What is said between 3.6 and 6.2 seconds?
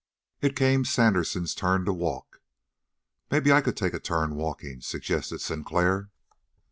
could take a turn walking," suggested Sinclair.